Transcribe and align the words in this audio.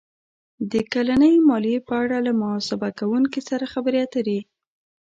-د 0.35 0.73
کلنۍ 0.93 1.33
مالیې 1.49 1.79
په 1.87 1.93
اړه 2.03 2.17
له 2.25 2.31
محاسبه 2.41 2.89
کوونکي 2.99 3.41
سره 3.49 3.65
خبرې 3.73 3.99
اتر 4.05 4.25
ې 4.37 4.39